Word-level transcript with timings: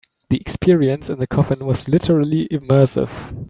The 0.31 0.37
experience 0.39 1.11
in 1.11 1.19
the 1.19 1.27
coffin 1.27 1.63
was 1.63 1.87
literally 1.87 2.47
immersive. 2.51 3.37